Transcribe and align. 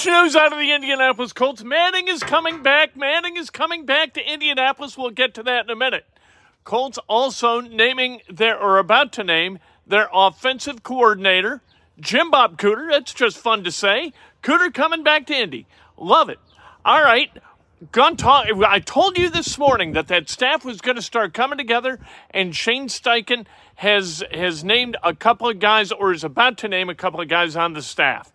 Huge 0.00 0.14
news 0.14 0.34
out 0.34 0.50
of 0.50 0.58
the 0.58 0.72
Indianapolis 0.72 1.34
Colts. 1.34 1.62
Manning 1.62 2.08
is 2.08 2.22
coming 2.22 2.62
back. 2.62 2.96
Manning 2.96 3.36
is 3.36 3.50
coming 3.50 3.84
back 3.84 4.14
to 4.14 4.22
Indianapolis. 4.22 4.96
We'll 4.96 5.10
get 5.10 5.34
to 5.34 5.42
that 5.42 5.66
in 5.66 5.70
a 5.70 5.76
minute. 5.76 6.06
Colts 6.64 6.98
also 7.06 7.60
naming 7.60 8.22
their, 8.26 8.58
or 8.58 8.78
about 8.78 9.12
to 9.14 9.24
name, 9.24 9.58
their 9.86 10.08
offensive 10.10 10.82
coordinator, 10.82 11.60
Jim 11.98 12.30
Bob 12.30 12.56
Cooter. 12.56 12.90
That's 12.90 13.12
just 13.12 13.36
fun 13.36 13.62
to 13.64 13.70
say. 13.70 14.14
Cooter 14.42 14.72
coming 14.72 15.02
back 15.02 15.26
to 15.26 15.34
Indy. 15.34 15.66
Love 15.98 16.30
it. 16.30 16.38
All 16.82 17.02
right. 17.02 17.30
Talk. 17.92 18.46
I 18.66 18.78
told 18.78 19.18
you 19.18 19.28
this 19.28 19.58
morning 19.58 19.92
that 19.92 20.08
that 20.08 20.30
staff 20.30 20.64
was 20.64 20.80
going 20.80 20.96
to 20.96 21.02
start 21.02 21.34
coming 21.34 21.58
together, 21.58 21.98
and 22.30 22.56
Shane 22.56 22.88
Steichen 22.88 23.44
has 23.74 24.24
has 24.32 24.64
named 24.64 24.96
a 25.02 25.14
couple 25.14 25.46
of 25.50 25.58
guys, 25.58 25.92
or 25.92 26.10
is 26.10 26.24
about 26.24 26.56
to 26.58 26.68
name 26.68 26.88
a 26.88 26.94
couple 26.94 27.20
of 27.20 27.28
guys 27.28 27.54
on 27.54 27.74
the 27.74 27.82
staff. 27.82 28.32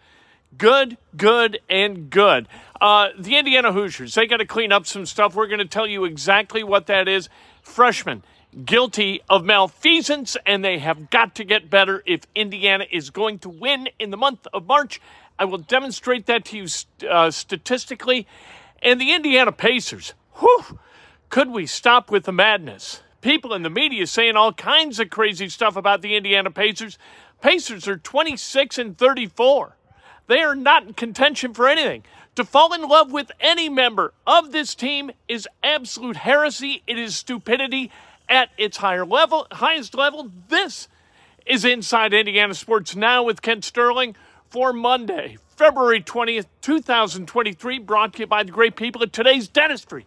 Good, 0.57 0.97
good, 1.15 1.59
and 1.69 2.09
good. 2.09 2.47
Uh, 2.79 3.09
the 3.17 3.37
Indiana 3.37 3.73
Hoosiers, 3.73 4.13
they 4.13 4.27
got 4.27 4.37
to 4.37 4.45
clean 4.45 4.71
up 4.71 4.85
some 4.85 5.05
stuff. 5.05 5.35
We're 5.35 5.47
going 5.47 5.59
to 5.59 5.65
tell 5.65 5.87
you 5.87 6.05
exactly 6.05 6.63
what 6.63 6.87
that 6.87 7.07
is. 7.07 7.29
Freshmen 7.61 8.23
guilty 8.63 9.21
of 9.29 9.43
malfeasance, 9.43 10.37
and 10.45 10.63
they 10.63 10.79
have 10.79 11.09
got 11.09 11.35
to 11.35 11.43
get 11.43 11.69
better 11.69 12.01
if 12.05 12.21
Indiana 12.33 12.85
is 12.89 13.09
going 13.09 13.39
to 13.39 13.49
win 13.49 13.89
in 13.99 14.11
the 14.11 14.17
month 14.17 14.47
of 14.53 14.65
March. 14.65 15.01
I 15.37 15.45
will 15.45 15.57
demonstrate 15.57 16.25
that 16.27 16.45
to 16.45 16.57
you 16.57 16.67
uh, 17.09 17.31
statistically. 17.31 18.27
And 18.81 19.01
the 19.01 19.13
Indiana 19.13 19.51
Pacers, 19.51 20.13
whew, 20.35 20.79
could 21.29 21.49
we 21.49 21.65
stop 21.65 22.09
with 22.09 22.23
the 22.23 22.31
madness? 22.31 23.01
People 23.19 23.53
in 23.53 23.63
the 23.63 23.69
media 23.69 24.07
saying 24.07 24.35
all 24.35 24.53
kinds 24.53 24.99
of 24.99 25.09
crazy 25.09 25.49
stuff 25.49 25.75
about 25.75 26.01
the 26.01 26.15
Indiana 26.15 26.51
Pacers. 26.51 26.97
Pacers 27.41 27.87
are 27.87 27.97
26 27.97 28.77
and 28.77 28.97
34. 28.97 29.74
They 30.27 30.41
are 30.41 30.55
not 30.55 30.87
in 30.87 30.93
contention 30.93 31.53
for 31.53 31.67
anything. 31.67 32.03
To 32.35 32.43
fall 32.43 32.73
in 32.73 32.81
love 32.81 33.11
with 33.11 33.31
any 33.39 33.69
member 33.69 34.13
of 34.27 34.51
this 34.51 34.75
team 34.75 35.11
is 35.27 35.47
absolute 35.63 36.17
heresy. 36.17 36.83
It 36.87 36.97
is 36.97 37.15
stupidity 37.15 37.91
at 38.27 38.49
its 38.57 38.77
higher 38.77 39.05
level, 39.05 39.47
highest 39.51 39.95
level. 39.95 40.31
This 40.49 40.87
is 41.45 41.63
Inside 41.63 42.13
Indiana 42.13 42.53
Sports 42.53 42.95
Now 42.95 43.23
with 43.23 43.41
Kent 43.41 43.63
Sterling 43.63 44.15
for 44.49 44.73
Monday, 44.73 45.37
February 45.55 46.01
20th, 46.01 46.45
2023, 46.61 47.79
brought 47.79 48.13
to 48.13 48.19
you 48.19 48.27
by 48.27 48.43
the 48.43 48.51
great 48.51 48.75
people 48.75 49.03
at 49.03 49.13
today's 49.13 49.47
dentistry. 49.47 50.05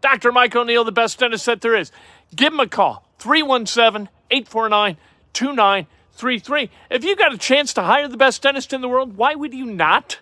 Dr. 0.00 0.30
Mike 0.32 0.54
O'Neill, 0.54 0.84
the 0.84 0.92
best 0.92 1.18
dentist 1.18 1.46
that 1.46 1.62
there 1.62 1.74
is. 1.74 1.90
Give 2.34 2.52
him 2.52 2.60
a 2.60 2.68
call, 2.68 3.08
317 3.18 4.08
849 4.30 5.86
2933. 6.16 6.70
If 6.90 7.04
you 7.04 7.16
got 7.16 7.34
a 7.34 7.38
chance 7.38 7.72
to 7.74 7.82
hire 7.82 8.08
the 8.08 8.16
best 8.16 8.42
dentist 8.42 8.72
in 8.72 8.80
the 8.80 8.88
world, 8.88 9.16
why 9.16 9.34
would 9.34 9.54
you 9.54 9.66
not? 9.66 10.20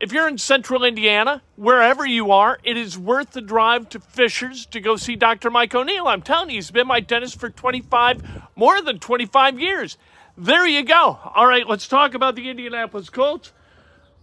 If 0.00 0.12
you're 0.12 0.28
in 0.28 0.38
central 0.38 0.84
Indiana, 0.84 1.42
wherever 1.56 2.06
you 2.06 2.30
are, 2.30 2.58
it 2.62 2.76
is 2.76 2.96
worth 2.96 3.32
the 3.32 3.40
drive 3.40 3.88
to 3.90 4.00
Fishers 4.00 4.64
to 4.66 4.80
go 4.80 4.96
see 4.96 5.16
Dr. 5.16 5.50
Mike 5.50 5.74
O'Neill. 5.74 6.06
I'm 6.06 6.22
telling 6.22 6.50
you, 6.50 6.56
he's 6.56 6.70
been 6.70 6.86
my 6.86 7.00
dentist 7.00 7.40
for 7.40 7.50
25, 7.50 8.22
more 8.54 8.80
than 8.80 9.00
25 9.00 9.58
years. 9.58 9.98
There 10.36 10.66
you 10.66 10.84
go. 10.84 11.18
All 11.34 11.46
right, 11.46 11.66
let's 11.66 11.88
talk 11.88 12.14
about 12.14 12.36
the 12.36 12.48
Indianapolis 12.48 13.10
Colts. 13.10 13.52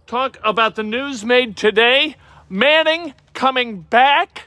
Talk 0.06 0.38
about 0.42 0.76
the 0.76 0.82
news 0.82 1.24
made 1.24 1.58
today. 1.58 2.16
Manning 2.48 3.12
coming 3.34 3.82
back. 3.82 4.44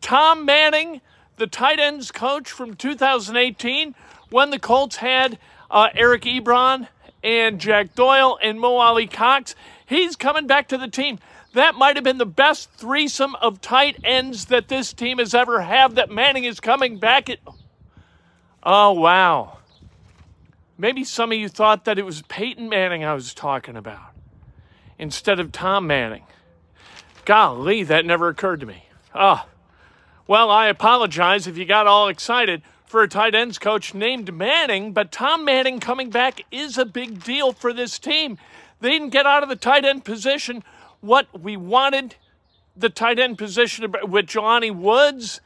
Tom 0.00 0.44
Manning, 0.44 1.00
the 1.36 1.46
tight 1.46 1.78
ends 1.78 2.10
coach 2.10 2.50
from 2.50 2.74
2018, 2.74 3.94
when 4.30 4.50
the 4.50 4.58
Colts 4.58 4.96
had 4.96 5.38
uh, 5.70 5.88
Eric 5.94 6.22
Ebron 6.22 6.88
and 7.22 7.58
Jack 7.60 7.94
Doyle 7.94 8.38
and 8.42 8.60
Mo 8.60 8.76
Alie-Cox. 8.76 9.54
He's 9.84 10.16
coming 10.16 10.46
back 10.46 10.68
to 10.68 10.78
the 10.78 10.88
team. 10.88 11.18
That 11.54 11.74
might 11.74 11.96
have 11.96 12.04
been 12.04 12.18
the 12.18 12.26
best 12.26 12.70
threesome 12.72 13.34
of 13.36 13.60
tight 13.60 13.98
ends 14.04 14.46
that 14.46 14.68
this 14.68 14.92
team 14.92 15.18
has 15.18 15.34
ever 15.34 15.62
had. 15.62 15.94
That 15.96 16.10
Manning 16.10 16.44
is 16.44 16.60
coming 16.60 16.98
back. 16.98 17.30
At, 17.30 17.38
oh 18.62 18.92
wow! 18.92 19.58
Maybe 20.76 21.02
some 21.02 21.32
of 21.32 21.38
you 21.38 21.48
thought 21.48 21.86
that 21.86 21.98
it 21.98 22.04
was 22.04 22.22
Peyton 22.22 22.68
Manning 22.68 23.04
I 23.04 23.14
was 23.14 23.32
talking 23.32 23.76
about 23.76 24.12
instead 24.98 25.40
of 25.40 25.50
Tom 25.50 25.86
Manning. 25.86 26.24
Golly, 27.24 27.82
that 27.84 28.04
never 28.04 28.28
occurred 28.28 28.60
to 28.60 28.66
me. 28.66 28.84
Ah, 29.14 29.46
well, 30.26 30.50
I 30.50 30.66
apologize 30.66 31.46
if 31.46 31.56
you 31.56 31.64
got 31.64 31.86
all 31.86 32.08
excited 32.08 32.60
for 32.86 33.02
a 33.02 33.08
tight 33.08 33.34
ends 33.34 33.58
coach 33.58 33.94
named 33.94 34.32
Manning, 34.32 34.92
but 34.92 35.12
Tom 35.12 35.44
Manning 35.44 35.80
coming 35.80 36.10
back 36.10 36.42
is 36.50 36.78
a 36.78 36.84
big 36.84 37.22
deal 37.22 37.52
for 37.52 37.72
this 37.72 37.98
team. 37.98 38.38
They 38.80 38.90
didn't 38.90 39.10
get 39.10 39.26
out 39.26 39.42
of 39.42 39.48
the 39.48 39.56
tight 39.56 39.84
end 39.84 40.04
position 40.04 40.62
what 41.00 41.26
we 41.38 41.56
wanted 41.56 42.16
the 42.76 42.88
tight 42.88 43.18
end 43.18 43.38
position 43.38 43.92
with 44.04 44.26
Jelani 44.26 44.74
Woods, 44.74 45.40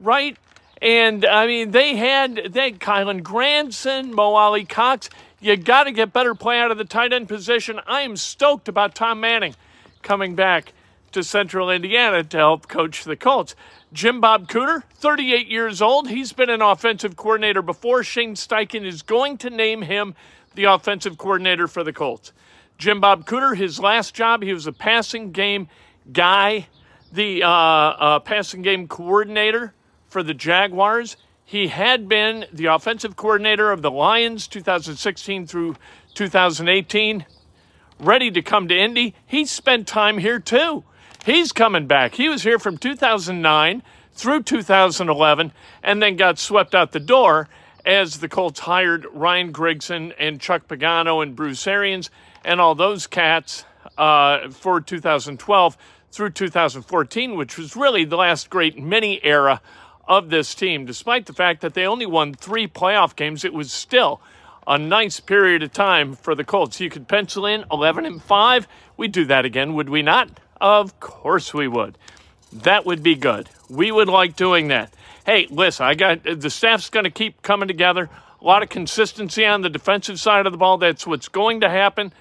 right? 0.00 0.36
And 0.80 1.24
I 1.24 1.46
mean, 1.46 1.72
they 1.72 1.96
had 1.96 2.36
they 2.50 2.70
had 2.70 2.78
Kylen 2.78 3.22
Granson, 3.22 4.14
Mo 4.14 4.34
Alie-Cox. 4.34 5.10
You 5.40 5.56
got 5.56 5.84
to 5.84 5.92
get 5.92 6.12
better 6.12 6.34
play 6.34 6.60
out 6.60 6.70
of 6.70 6.78
the 6.78 6.84
tight 6.84 7.12
end 7.12 7.28
position. 7.28 7.80
I 7.86 8.02
am 8.02 8.16
stoked 8.16 8.68
about 8.68 8.94
Tom 8.94 9.20
Manning 9.20 9.54
coming 10.02 10.34
back 10.34 10.72
to 11.12 11.22
Central 11.22 11.70
Indiana 11.70 12.22
to 12.24 12.36
help 12.36 12.68
coach 12.68 13.04
the 13.04 13.16
Colts. 13.16 13.54
Jim 13.92 14.20
Bob 14.20 14.48
Cooter, 14.48 14.82
38 14.94 15.48
years 15.48 15.80
old. 15.80 16.08
He's 16.08 16.32
been 16.32 16.50
an 16.50 16.62
offensive 16.62 17.16
coordinator 17.16 17.62
before. 17.62 18.02
Shane 18.02 18.34
Steichen 18.34 18.84
is 18.84 19.02
going 19.02 19.38
to 19.38 19.50
name 19.50 19.82
him 19.82 20.14
the 20.54 20.64
offensive 20.64 21.18
coordinator 21.18 21.68
for 21.68 21.82
the 21.82 21.92
Colts. 21.92 22.32
Jim 22.76 23.00
Bob 23.00 23.26
Cooter, 23.26 23.56
his 23.56 23.80
last 23.80 24.14
job, 24.14 24.42
he 24.42 24.52
was 24.52 24.66
a 24.66 24.72
passing 24.72 25.32
game 25.32 25.68
guy, 26.12 26.68
the 27.12 27.42
uh, 27.42 27.48
uh, 27.48 28.18
passing 28.20 28.62
game 28.62 28.86
coordinator 28.86 29.74
for 30.08 30.22
the 30.22 30.34
Jaguars. 30.34 31.16
He 31.44 31.68
had 31.68 32.08
been 32.08 32.44
the 32.52 32.66
offensive 32.66 33.16
coordinator 33.16 33.70
of 33.70 33.80
the 33.80 33.90
Lions 33.90 34.46
2016 34.46 35.46
through 35.46 35.76
2018, 36.14 37.24
ready 37.98 38.30
to 38.30 38.42
come 38.42 38.68
to 38.68 38.76
Indy. 38.76 39.14
He 39.26 39.46
spent 39.46 39.86
time 39.86 40.18
here 40.18 40.38
too. 40.38 40.84
He's 41.24 41.52
coming 41.52 41.86
back. 41.86 42.14
He 42.14 42.28
was 42.28 42.42
here 42.42 42.58
from 42.58 42.78
2009 42.78 43.82
through 44.12 44.42
2011 44.42 45.52
and 45.82 46.02
then 46.02 46.16
got 46.16 46.38
swept 46.38 46.74
out 46.74 46.92
the 46.92 47.00
door 47.00 47.48
as 47.84 48.18
the 48.18 48.28
Colts 48.28 48.60
hired 48.60 49.06
Ryan 49.12 49.52
Grigson 49.52 50.12
and 50.18 50.40
Chuck 50.40 50.68
Pagano 50.68 51.22
and 51.22 51.36
Bruce 51.36 51.66
Arians 51.66 52.10
and 52.44 52.60
all 52.60 52.74
those 52.74 53.06
cats 53.06 53.64
uh, 53.96 54.48
for 54.50 54.80
2012 54.80 55.76
through 56.10 56.30
2014, 56.30 57.36
which 57.36 57.58
was 57.58 57.76
really 57.76 58.04
the 58.04 58.16
last 58.16 58.50
great 58.50 58.78
mini 58.78 59.20
era 59.24 59.60
of 60.06 60.30
this 60.30 60.54
team. 60.54 60.86
Despite 60.86 61.26
the 61.26 61.32
fact 61.32 61.60
that 61.60 61.74
they 61.74 61.86
only 61.86 62.06
won 62.06 62.34
three 62.34 62.66
playoff 62.66 63.14
games, 63.14 63.44
it 63.44 63.52
was 63.52 63.72
still 63.72 64.20
a 64.66 64.78
nice 64.78 65.20
period 65.20 65.62
of 65.62 65.72
time 65.72 66.14
for 66.14 66.34
the 66.34 66.44
Colts. 66.44 66.80
You 66.80 66.90
could 66.90 67.08
pencil 67.08 67.46
in 67.46 67.64
11 67.70 68.04
and 68.06 68.22
5. 68.22 68.68
We'd 68.96 69.12
do 69.12 69.24
that 69.26 69.44
again, 69.44 69.74
would 69.74 69.88
we 69.88 70.02
not? 70.02 70.40
Of 70.60 70.98
course 71.00 71.54
we 71.54 71.68
would. 71.68 71.96
That 72.52 72.86
would 72.86 73.02
be 73.02 73.14
good. 73.14 73.48
We 73.68 73.92
would 73.92 74.08
like 74.08 74.36
doing 74.36 74.68
that. 74.68 74.92
hey, 75.26 75.46
listen, 75.50 75.84
I 75.84 75.94
got 75.94 76.24
the 76.24 76.50
staff's 76.50 76.88
going 76.88 77.04
to 77.04 77.10
keep 77.10 77.42
coming 77.42 77.68
together. 77.68 78.08
A 78.40 78.44
lot 78.44 78.62
of 78.62 78.68
consistency 78.68 79.44
on 79.44 79.62
the 79.62 79.68
defensive 79.68 80.18
side 80.18 80.46
of 80.46 80.52
the 80.52 80.58
ball. 80.58 80.78
That's 80.78 81.06
what's 81.06 81.28
going 81.28 81.60
to 81.60 81.68
happen. 81.68 82.12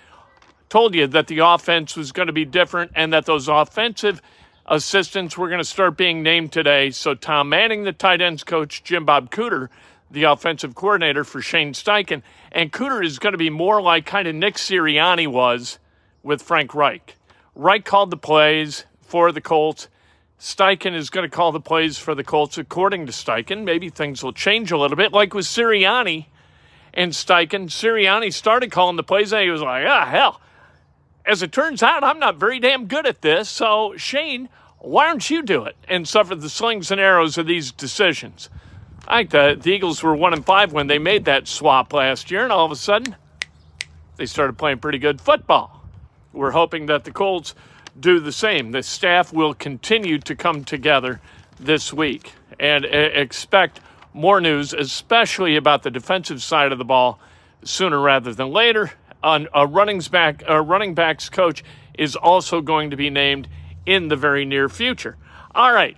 Told 0.70 0.94
you 0.96 1.08
that 1.08 1.28
the 1.28 1.40
offense 1.40 1.96
was 1.96 2.12
going 2.12 2.28
to 2.28 2.34
be 2.34 2.44
different 2.44 2.92
and 2.96 3.14
that 3.14 3.26
those 3.26 3.48
offensive 3.48 4.22
assistants 4.66 5.38
were 5.38 5.48
going 5.48 5.60
to 5.60 5.66
start 5.66 5.96
being 5.96 6.22
named 6.22 6.52
today. 6.52 6.92
So 6.92 7.14
Tom 7.14 7.50
Manning, 7.50 7.84
the 7.84 7.94
tight 7.94 8.22
ends 8.22 8.44
coach, 8.44 8.84
Jim 8.84 9.06
Bob 9.06 9.32
Cooter, 9.32 9.70
the 10.12 10.24
offensive 10.24 10.76
coordinator 10.76 11.24
for 11.24 11.42
Shane 11.42 11.74
Steichen, 11.74 12.22
and 12.52 12.72
Cooter 12.74 13.04
is 13.04 13.20
going 13.20 13.34
to 13.34 13.38
be 13.38 13.50
more 13.50 13.82
like 13.82 14.06
kind 14.06 14.28
of 14.28 14.36
Nick 14.36 14.56
Sirianni 14.56 15.28
was 15.28 15.80
with 16.24 16.42
Frank 16.42 16.76
Reich. 16.76 17.17
Reich 17.58 17.86
called 17.86 18.12
the 18.12 18.18
plays 18.18 18.86
for 19.02 19.32
the 19.32 19.42
Colts. 19.42 19.88
Steichen 20.40 20.94
is 20.94 21.10
going 21.10 21.28
to 21.28 21.36
call 21.36 21.52
the 21.52 21.60
plays 21.60 21.98
for 21.98 22.14
the 22.14 22.24
Colts 22.24 22.60
according 22.60 23.08
to 23.08 23.12
Steichen. 23.12 23.64
Maybe 23.64 23.90
things 23.90 24.24
will 24.24 24.32
change 24.32 24.72
a 24.72 24.78
little 24.78 24.96
bit, 24.96 25.12
like 25.12 25.34
with 25.34 25.48
Sirianni 25.48 26.28
and 26.94 27.14
Steichen. 27.14 27.68
Sirianni 27.68 28.32
started 28.32 28.72
calling 28.72 28.96
the 28.96 29.02
plays, 29.02 29.34
and 29.34 29.42
he 29.42 29.50
was 29.50 29.64
like, 29.64 29.88
ah, 29.88 30.06
hell. 30.06 30.40
As 31.26 31.42
it 31.42 31.52
turns 31.52 31.82
out, 31.82 32.04
I'm 32.04 32.20
not 32.20 32.36
very 32.36 32.60
damn 32.60 32.86
good 32.86 33.08
at 33.08 33.24
this. 33.24 33.50
So, 33.50 33.96
Shane, 33.98 34.50
why 34.78 35.08
don't 35.08 35.28
you 35.28 35.42
do 35.42 35.66
it 35.66 35.76
and 35.90 36.08
suffer 36.08 36.36
the 36.36 36.52
slings 36.52 36.92
and 36.92 37.02
arrows 37.02 37.40
of 37.40 37.48
these 37.48 37.72
decisions? 37.72 38.52
I 39.08 39.22
think 39.22 39.32
the, 39.32 39.58
the 39.60 39.72
Eagles 39.72 40.04
were 40.04 40.16
one 40.16 40.34
and 40.34 40.46
five 40.46 40.74
when 40.74 40.86
they 40.86 41.00
made 41.00 41.26
that 41.26 41.48
swap 41.48 41.92
last 41.92 42.30
year, 42.30 42.44
and 42.44 42.52
all 42.52 42.66
of 42.68 42.72
a 42.72 42.76
sudden, 42.76 43.16
they 44.18 44.28
started 44.28 44.60
playing 44.60 44.78
pretty 44.78 45.00
good 45.00 45.20
football. 45.20 45.77
We're 46.38 46.52
hoping 46.52 46.86
that 46.86 47.04
the 47.04 47.12
Colts 47.12 47.56
do 48.00 48.20
the 48.20 48.32
same. 48.32 48.72
The 48.72 48.84
staff 48.84 49.34
will 49.34 49.54
continue 49.54 50.20
to 50.20 50.36
come 50.36 50.64
together 50.64 51.20
this 51.60 51.92
week 51.92 52.34
and 52.60 52.86
uh, 52.86 52.90
expect 52.90 53.80
more 54.14 54.40
news, 54.40 54.74
especially 54.74 55.56
about 55.56 55.84
the 55.84 55.92
defensive 55.92 56.42
side 56.42 56.72
of 56.72 56.78
the 56.78 56.86
ball, 56.86 57.20
sooner 57.64 58.00
rather 58.00 58.34
than 58.34 58.50
later. 58.50 58.92
On 59.24 59.48
a 59.54 59.66
running 59.66 60.00
back, 60.12 60.44
a 60.48 60.62
running 60.62 60.94
backs 60.94 61.30
coach 61.30 61.64
is 61.98 62.16
also 62.16 62.62
going 62.62 62.92
to 62.92 62.96
be 62.96 63.10
named 63.10 63.48
in 63.86 64.08
the 64.08 64.16
very 64.16 64.46
near 64.46 64.70
future. 64.70 65.18
All 65.56 65.74
right, 65.74 65.98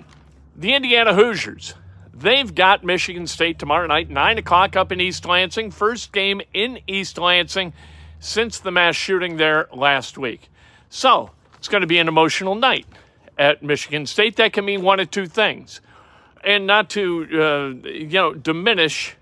the 0.55 0.73
Indiana 0.73 1.13
Hoosiers. 1.13 1.75
They've 2.13 2.53
got 2.53 2.83
Michigan 2.83 3.27
State 3.27 3.59
tomorrow 3.59 3.87
night, 3.87 4.09
9 4.09 4.37
o'clock 4.37 4.75
up 4.75 4.91
in 4.91 4.99
East 4.99 5.25
Lansing. 5.25 5.71
First 5.71 6.11
game 6.11 6.41
in 6.53 6.79
East 6.85 7.17
Lansing 7.17 7.71
since 8.19 8.59
the 8.59 8.71
mass 8.71 8.95
shooting 8.95 9.37
there 9.37 9.67
last 9.73 10.17
week. 10.17 10.49
So 10.89 11.31
it's 11.55 11.67
going 11.67 11.81
to 11.81 11.87
be 11.87 11.97
an 11.97 12.07
emotional 12.07 12.55
night 12.55 12.85
at 13.37 13.63
Michigan 13.63 14.05
State. 14.05 14.35
That 14.35 14.53
can 14.53 14.65
mean 14.65 14.81
one 14.81 14.99
of 14.99 15.09
two 15.09 15.27
things. 15.27 15.81
And 16.43 16.67
not 16.67 16.89
to, 16.91 17.27
uh, 17.83 17.87
you 17.87 18.07
know, 18.09 18.33
diminish 18.33 19.15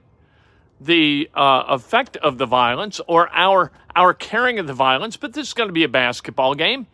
the 0.80 1.30
uh, 1.34 1.64
effect 1.70 2.18
of 2.18 2.38
the 2.38 2.46
violence 2.46 3.02
or 3.08 3.30
our 3.34 3.72
our 3.96 4.14
caring 4.14 4.60
of 4.60 4.68
the 4.68 4.74
violence, 4.74 5.18
but 5.18 5.34
this 5.34 5.48
is 5.48 5.54
going 5.56 5.70
to 5.70 5.74
be 5.74 5.84
a 5.84 5.90
basketball 5.90 6.54
game, 6.54 6.86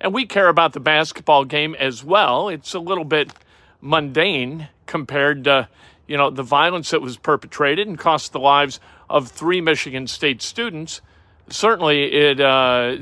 and 0.00 0.14
we 0.14 0.24
care 0.24 0.46
about 0.46 0.72
the 0.74 0.80
basketball 0.80 1.44
game 1.44 1.74
as 1.74 2.04
well. 2.04 2.48
It's 2.48 2.72
a 2.72 2.78
little 2.78 3.04
bit 3.04 3.32
mundane 3.80 4.68
compared 4.86 5.42
to, 5.42 5.68
you 6.06 6.16
know, 6.16 6.30
the 6.30 6.44
violence 6.44 6.90
that 6.90 7.02
was 7.02 7.16
perpetrated 7.16 7.88
and 7.88 7.98
cost 7.98 8.30
the 8.30 8.38
lives 8.38 8.78
of 9.10 9.28
three 9.28 9.60
Michigan 9.60 10.06
State 10.06 10.40
students 10.40 11.00
certainly 11.48 12.12
it, 12.12 12.40
uh, 12.40 12.96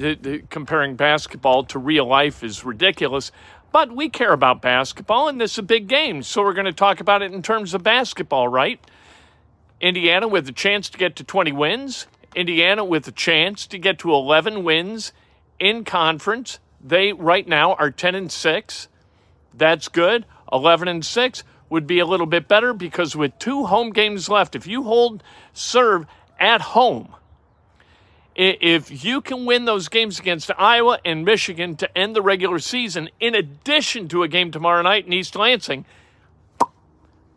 comparing 0.50 0.96
basketball 0.96 1.64
to 1.64 1.78
real 1.78 2.06
life 2.06 2.42
is 2.42 2.64
ridiculous. 2.64 3.32
But 3.72 3.90
we 3.90 4.08
care 4.08 4.32
about 4.32 4.62
basketball, 4.62 5.28
and 5.28 5.40
this 5.40 5.52
is 5.52 5.58
a 5.58 5.62
big 5.62 5.88
game, 5.88 6.22
so 6.22 6.42
we're 6.42 6.52
going 6.52 6.66
to 6.66 6.72
talk 6.72 7.00
about 7.00 7.22
it 7.22 7.32
in 7.32 7.42
terms 7.42 7.74
of 7.74 7.82
basketball, 7.82 8.46
right? 8.46 8.80
Indiana 9.80 10.28
with 10.28 10.48
a 10.48 10.52
chance 10.52 10.88
to 10.90 10.98
get 10.98 11.16
to 11.16 11.24
20 11.24 11.52
wins. 11.52 12.06
Indiana 12.36 12.84
with 12.84 13.08
a 13.08 13.12
chance 13.12 13.66
to 13.66 13.78
get 13.78 13.98
to 13.98 14.12
11 14.12 14.62
wins 14.64 15.12
in 15.58 15.84
conference. 15.84 16.58
They 16.80 17.12
right 17.12 17.46
now 17.46 17.74
are 17.74 17.90
10 17.90 18.14
and 18.14 18.30
6. 18.30 18.88
That's 19.52 19.88
good. 19.88 20.24
11 20.52 20.88
and 20.88 21.04
6 21.04 21.44
would 21.70 21.86
be 21.86 21.98
a 21.98 22.06
little 22.06 22.26
bit 22.26 22.46
better 22.46 22.72
because 22.72 23.16
with 23.16 23.38
two 23.38 23.64
home 23.66 23.90
games 23.90 24.28
left, 24.28 24.54
if 24.54 24.66
you 24.66 24.84
hold 24.84 25.22
serve 25.52 26.06
at 26.38 26.60
home, 26.60 27.14
if 28.34 29.04
you 29.04 29.20
can 29.20 29.44
win 29.44 29.64
those 29.64 29.88
games 29.88 30.18
against 30.18 30.50
Iowa 30.58 30.98
and 31.04 31.24
Michigan 31.24 31.76
to 31.76 31.98
end 31.98 32.16
the 32.16 32.22
regular 32.22 32.58
season, 32.58 33.08
in 33.20 33.34
addition 33.34 34.08
to 34.08 34.22
a 34.22 34.28
game 34.28 34.50
tomorrow 34.50 34.82
night 34.82 35.06
in 35.06 35.12
East 35.12 35.36
Lansing, 35.36 35.84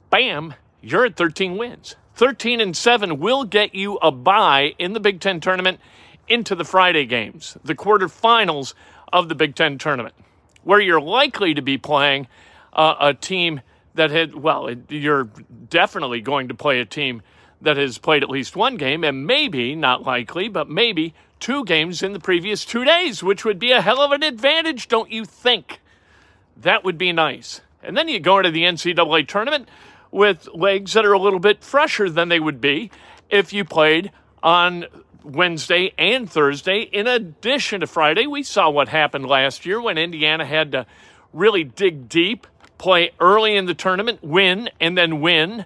bam, 0.09 0.55
you're 0.81 1.05
at 1.05 1.15
13 1.15 1.57
wins. 1.57 1.95
13 2.15 2.59
and 2.59 2.75
7 2.75 3.19
will 3.19 3.43
get 3.43 3.75
you 3.75 3.97
a 3.97 4.11
bye 4.11 4.73
in 4.79 4.93
the 4.93 4.99
Big 4.99 5.19
Ten 5.19 5.39
tournament 5.39 5.79
into 6.27 6.55
the 6.55 6.65
Friday 6.65 7.05
games, 7.05 7.57
the 7.63 7.75
quarterfinals 7.75 8.73
of 9.13 9.29
the 9.29 9.35
Big 9.35 9.53
Ten 9.53 9.77
tournament, 9.77 10.15
where 10.63 10.79
you're 10.79 10.99
likely 10.99 11.53
to 11.53 11.61
be 11.61 11.77
playing 11.77 12.27
uh, 12.73 12.95
a 12.99 13.13
team 13.13 13.61
that 13.93 14.09
had, 14.09 14.33
well, 14.33 14.69
you're 14.89 15.29
definitely 15.69 16.21
going 16.21 16.47
to 16.47 16.55
play 16.55 16.79
a 16.79 16.85
team 16.85 17.21
that 17.61 17.77
has 17.77 17.97
played 17.97 18.23
at 18.23 18.29
least 18.29 18.55
one 18.55 18.77
game 18.77 19.03
and 19.03 19.25
maybe, 19.25 19.75
not 19.75 20.03
likely, 20.03 20.47
but 20.47 20.69
maybe 20.69 21.13
two 21.39 21.65
games 21.65 22.01
in 22.01 22.13
the 22.13 22.19
previous 22.19 22.65
two 22.65 22.83
days, 22.83 23.23
which 23.23 23.45
would 23.45 23.59
be 23.59 23.71
a 23.71 23.81
hell 23.81 24.01
of 24.01 24.11
an 24.11 24.23
advantage, 24.23 24.87
don't 24.87 25.11
you 25.11 25.25
think? 25.25 25.79
That 26.55 26.83
would 26.83 26.97
be 26.97 27.11
nice. 27.11 27.61
And 27.83 27.95
then 27.95 28.07
you 28.07 28.19
go 28.19 28.39
into 28.39 28.51
the 28.51 28.63
NCAA 28.63 29.27
tournament 29.27 29.69
with 30.11 30.47
legs 30.53 30.93
that 30.93 31.05
are 31.05 31.13
a 31.13 31.19
little 31.19 31.39
bit 31.39 31.63
fresher 31.63 32.09
than 32.09 32.29
they 32.29 32.39
would 32.39 32.61
be 32.61 32.91
if 33.29 33.53
you 33.53 33.65
played 33.65 34.11
on 34.41 34.85
Wednesday 35.23 35.93
and 35.97 36.29
Thursday. 36.29 36.81
In 36.81 37.07
addition 37.07 37.81
to 37.81 37.87
Friday, 37.87 38.27
we 38.27 38.43
saw 38.43 38.69
what 38.69 38.87
happened 38.89 39.27
last 39.27 39.65
year 39.65 39.81
when 39.81 39.97
Indiana 39.97 40.45
had 40.45 40.71
to 40.71 40.85
really 41.33 41.63
dig 41.63 42.09
deep, 42.09 42.47
play 42.77 43.11
early 43.19 43.55
in 43.55 43.65
the 43.65 43.73
tournament, 43.73 44.23
win, 44.23 44.69
and 44.79 44.97
then 44.97 45.21
win 45.21 45.65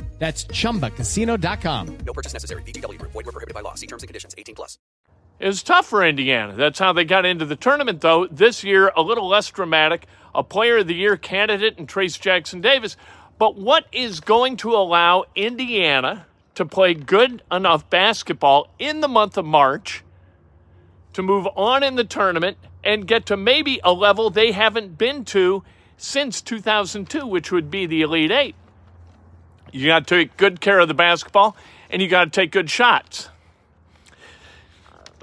That's 0.21 0.43
chumbacasino.com. 0.43 1.97
No 2.05 2.13
purchase 2.13 2.33
necessary. 2.33 2.61
VGW 2.61 2.99
Group. 2.99 3.11
Void 3.11 3.25
were 3.25 3.31
prohibited 3.31 3.55
by 3.55 3.61
law. 3.61 3.73
See 3.73 3.87
terms 3.87 4.03
and 4.03 4.07
conditions. 4.07 4.35
18 4.37 4.53
plus. 4.53 4.77
It 5.39 5.47
was 5.47 5.63
tough 5.63 5.87
for 5.87 6.05
Indiana. 6.05 6.53
That's 6.55 6.77
how 6.77 6.93
they 6.93 7.05
got 7.05 7.25
into 7.25 7.43
the 7.43 7.55
tournament, 7.55 8.01
though. 8.01 8.27
This 8.27 8.63
year, 8.63 8.91
a 8.95 9.01
little 9.01 9.27
less 9.27 9.49
dramatic. 9.49 10.05
A 10.35 10.43
Player 10.43 10.77
of 10.77 10.87
the 10.87 10.93
Year 10.93 11.17
candidate 11.17 11.79
in 11.79 11.87
Trayce 11.87 12.19
Jackson-Davis. 12.19 12.97
But 13.39 13.55
what 13.55 13.87
is 13.91 14.19
going 14.19 14.57
to 14.57 14.75
allow 14.75 15.25
Indiana 15.33 16.27
to 16.53 16.65
play 16.65 16.93
good 16.93 17.41
enough 17.51 17.89
basketball 17.89 18.69
in 18.77 19.01
the 19.01 19.07
month 19.07 19.39
of 19.39 19.45
March 19.45 20.03
to 21.13 21.23
move 21.23 21.47
on 21.55 21.81
in 21.81 21.95
the 21.95 22.03
tournament 22.03 22.57
and 22.83 23.07
get 23.07 23.25
to 23.25 23.35
maybe 23.35 23.79
a 23.83 23.91
level 23.91 24.29
they 24.29 24.51
haven't 24.51 24.99
been 24.99 25.25
to 25.25 25.63
since 25.97 26.41
2002, 26.41 27.25
which 27.25 27.51
would 27.51 27.71
be 27.71 27.87
the 27.87 28.03
Elite 28.03 28.29
Eight. 28.29 28.55
You 29.71 29.87
got 29.87 30.07
to 30.07 30.15
take 30.15 30.37
good 30.37 30.59
care 30.61 30.79
of 30.79 30.87
the 30.87 30.93
basketball 30.93 31.55
and 31.89 32.01
you 32.01 32.07
got 32.07 32.25
to 32.25 32.29
take 32.29 32.51
good 32.51 32.69
shots. 32.69 33.29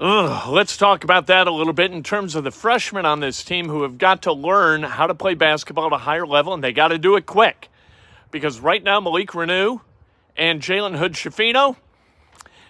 Ugh, 0.01 0.49
let's 0.49 0.77
talk 0.77 1.03
about 1.03 1.27
that 1.27 1.47
a 1.47 1.51
little 1.51 1.73
bit 1.73 1.91
in 1.91 2.03
terms 2.03 2.33
of 2.33 2.45
the 2.45 2.51
freshmen 2.51 3.05
on 3.05 3.19
this 3.19 3.43
team 3.43 3.67
who 3.67 3.81
have 3.83 3.97
got 3.97 4.21
to 4.21 4.31
learn 4.31 4.83
how 4.83 5.07
to 5.07 5.13
play 5.13 5.33
basketball 5.33 5.87
at 5.87 5.93
a 5.93 5.97
higher 5.97 6.25
level, 6.25 6.53
and 6.53 6.63
they 6.63 6.71
got 6.71 6.87
to 6.87 6.97
do 6.97 7.17
it 7.17 7.25
quick. 7.25 7.67
Because 8.31 8.61
right 8.61 8.81
now, 8.81 9.01
Malik 9.01 9.31
Reneau 9.31 9.81
and 10.37 10.61
Jalen 10.61 10.97
Hood 10.97 11.13
Schifino, 11.13 11.75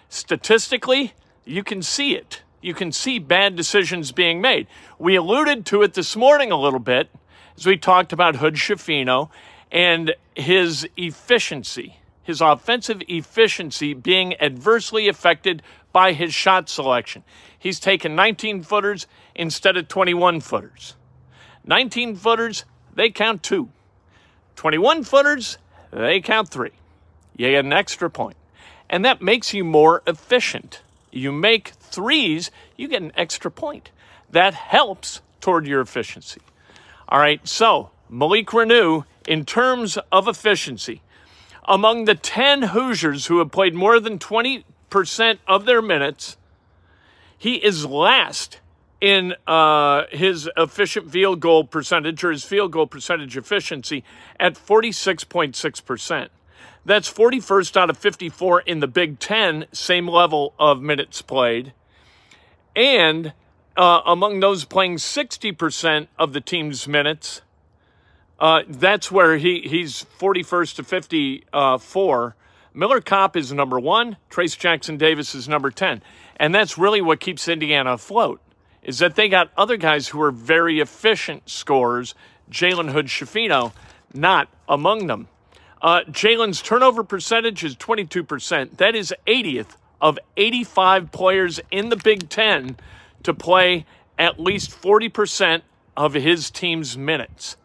statistically, 0.08 1.12
you 1.44 1.62
can 1.62 1.82
see 1.82 2.16
it. 2.16 2.42
You 2.60 2.74
can 2.74 2.90
see 2.90 3.20
bad 3.20 3.54
decisions 3.54 4.10
being 4.10 4.40
made. 4.40 4.66
We 4.98 5.14
alluded 5.14 5.64
to 5.66 5.82
it 5.82 5.94
this 5.94 6.16
morning 6.16 6.50
a 6.50 6.60
little 6.60 6.80
bit 6.80 7.10
as 7.56 7.64
we 7.64 7.76
talked 7.76 8.12
about 8.12 8.36
Hood 8.36 8.54
Schifino 8.54 9.30
and 9.70 10.14
his 10.34 10.88
efficiency, 10.96 11.96
his 12.22 12.40
offensive 12.40 13.02
efficiency 13.08 13.94
being 13.94 14.34
adversely 14.40 15.08
affected 15.08 15.62
by 15.92 16.12
his 16.12 16.34
shot 16.34 16.68
selection. 16.68 17.24
He's 17.58 17.80
taken 17.80 18.14
19 18.14 18.62
footers 18.62 19.06
instead 19.34 19.76
of 19.76 19.88
21 19.88 20.40
footers. 20.40 20.94
19 21.64 22.16
footers, 22.16 22.64
they 22.94 23.10
count 23.10 23.42
two. 23.42 23.70
21 24.56 25.04
footers, 25.04 25.58
they 25.90 26.20
count 26.20 26.48
three. 26.48 26.72
You 27.36 27.50
get 27.50 27.64
an 27.64 27.72
extra 27.72 28.10
point. 28.10 28.36
And 28.88 29.04
that 29.04 29.22
makes 29.22 29.54
you 29.54 29.64
more 29.64 30.02
efficient. 30.06 30.82
You 31.12 31.32
make 31.32 31.68
threes, 31.68 32.50
you 32.76 32.88
get 32.88 33.02
an 33.02 33.12
extra 33.16 33.50
point. 33.50 33.90
That 34.30 34.54
helps 34.54 35.20
toward 35.40 35.66
your 35.66 35.80
efficiency. 35.80 36.40
All 37.08 37.18
right, 37.18 37.46
so 37.46 37.90
Malik 38.08 38.48
Reneau, 38.48 39.04
in 39.30 39.44
terms 39.46 39.96
of 40.10 40.28
efficiency, 40.28 41.00
among 41.66 42.04
the 42.04 42.14
10 42.14 42.62
Hoosiers 42.62 43.26
who 43.26 43.38
have 43.38 43.50
played 43.50 43.74
more 43.74 44.00
than 44.00 44.18
20 44.18 44.64
percent 44.90 45.40
of 45.46 45.64
their 45.64 45.80
minutes. 45.80 46.36
He 47.38 47.54
is 47.54 47.86
last 47.86 48.60
in 49.00 49.34
uh, 49.46 50.02
his 50.10 50.50
efficient 50.58 51.10
field 51.10 51.40
goal 51.40 51.64
percentage 51.64 52.22
or 52.22 52.32
his 52.32 52.44
field 52.44 52.72
goal 52.72 52.86
percentage 52.86 53.36
efficiency 53.36 54.04
at 54.38 54.54
46.6%. 54.54 56.28
That's 56.84 57.10
41st 57.10 57.76
out 57.76 57.90
of 57.90 57.96
54 57.96 58.60
in 58.62 58.80
the 58.80 58.86
Big 58.86 59.18
Ten, 59.18 59.66
same 59.72 60.08
level 60.08 60.54
of 60.58 60.82
minutes 60.82 61.22
played. 61.22 61.72
And 62.76 63.32
uh, 63.76 64.00
among 64.04 64.40
those 64.40 64.64
playing 64.64 64.96
60% 64.96 66.08
of 66.18 66.32
the 66.32 66.40
team's 66.40 66.86
minutes, 66.86 67.42
uh, 68.40 68.62
that's 68.68 69.10
where 69.10 69.36
he, 69.36 69.60
he's 69.60 70.06
41st 70.18 70.76
to 70.76 70.84
54 70.84 72.36
Miller 72.72 73.00
Kopp 73.00 73.36
is 73.36 73.52
number 73.52 73.80
one. 73.80 74.16
Trayce 74.30 74.56
Jackson-Davis 74.56 75.34
is 75.34 75.48
number 75.48 75.70
10. 75.70 76.02
And 76.36 76.54
that's 76.54 76.78
really 76.78 77.00
what 77.00 77.20
keeps 77.20 77.48
Indiana 77.48 77.94
afloat, 77.94 78.40
is 78.82 79.00
that 79.00 79.16
they 79.16 79.28
got 79.28 79.50
other 79.56 79.76
guys 79.76 80.08
who 80.08 80.22
are 80.22 80.30
very 80.30 80.80
efficient 80.80 81.48
scorers. 81.48 82.14
Jalen 82.50 82.92
Hood 82.92 83.06
Schifino, 83.06 83.72
not 84.14 84.48
among 84.68 85.08
them. 85.08 85.28
Uh, 85.82 86.00
Jalen's 86.08 86.62
turnover 86.62 87.02
percentage 87.02 87.64
is 87.64 87.74
22%. 87.74 88.76
That 88.76 88.94
is 88.94 89.12
80th 89.26 89.76
of 90.00 90.18
85 90.36 91.10
players 91.10 91.60
in 91.70 91.88
the 91.88 91.96
Big 91.96 92.28
Ten 92.28 92.76
to 93.24 93.34
play 93.34 93.84
at 94.18 94.38
least 94.38 94.70
40% 94.70 95.62
of 95.96 96.14
his 96.14 96.50
team's 96.50 96.96
minutes. 96.96 97.56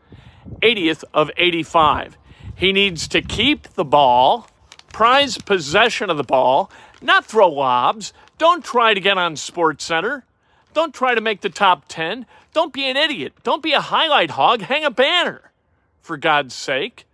80th 0.61 1.03
of 1.13 1.31
85. 1.37 2.17
He 2.55 2.71
needs 2.71 3.07
to 3.09 3.21
keep 3.21 3.73
the 3.73 3.85
ball 3.85 4.47
prize 4.95 5.37
possession 5.37 6.09
of 6.09 6.15
the 6.15 6.23
ball, 6.23 6.71
not 7.01 7.25
throw 7.25 7.49
lobs. 7.49 8.13
Don't 8.37 8.63
try 8.63 8.93
to 8.93 9.01
get 9.01 9.17
on 9.17 9.35
Sports 9.35 9.83
Center. 9.83 10.23
Don't 10.73 10.93
try 10.93 11.13
to 11.13 11.19
make 11.19 11.41
the 11.41 11.49
top 11.49 11.83
10. 11.89 12.25
Don't 12.53 12.71
be 12.71 12.89
an 12.89 12.95
idiot. 12.95 13.33
Don't 13.43 13.61
be 13.61 13.73
a 13.73 13.81
highlight 13.81 14.31
hog. 14.31 14.61
Hang 14.61 14.85
a 14.85 14.89
banner, 14.89 15.51
for 16.01 16.15
God's 16.15 16.55
sake. 16.55 17.05